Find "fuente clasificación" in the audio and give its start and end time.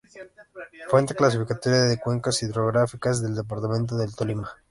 0.89-1.89